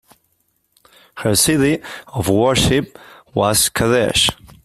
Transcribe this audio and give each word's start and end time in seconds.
Her 1.17 1.35
city 1.35 1.79
of 2.07 2.27
worship 2.27 2.97
was 3.35 3.69
Qadesh. 3.69 4.31